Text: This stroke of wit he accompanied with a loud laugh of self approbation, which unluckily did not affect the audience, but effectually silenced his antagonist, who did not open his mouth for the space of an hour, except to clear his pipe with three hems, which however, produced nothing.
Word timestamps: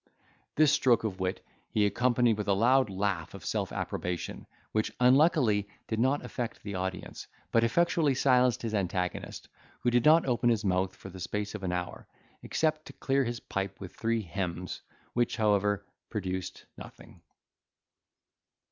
This 0.55 0.71
stroke 0.71 1.03
of 1.03 1.19
wit 1.19 1.45
he 1.69 1.85
accompanied 1.85 2.35
with 2.35 2.47
a 2.47 2.53
loud 2.53 2.89
laugh 2.89 3.35
of 3.35 3.45
self 3.45 3.71
approbation, 3.71 4.47
which 4.71 4.91
unluckily 4.99 5.67
did 5.87 5.99
not 5.99 6.25
affect 6.25 6.63
the 6.63 6.73
audience, 6.73 7.27
but 7.51 7.63
effectually 7.63 8.15
silenced 8.15 8.63
his 8.63 8.73
antagonist, 8.73 9.47
who 9.81 9.91
did 9.91 10.03
not 10.03 10.25
open 10.25 10.49
his 10.49 10.65
mouth 10.65 10.95
for 10.95 11.09
the 11.11 11.19
space 11.19 11.53
of 11.53 11.61
an 11.61 11.71
hour, 11.71 12.07
except 12.41 12.85
to 12.87 12.93
clear 12.93 13.23
his 13.25 13.41
pipe 13.41 13.79
with 13.79 13.95
three 13.95 14.23
hems, 14.23 14.81
which 15.13 15.37
however, 15.37 15.85
produced 16.09 16.65
nothing. 16.79 17.21